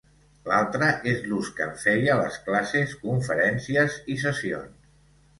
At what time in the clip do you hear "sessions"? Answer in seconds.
4.23-4.89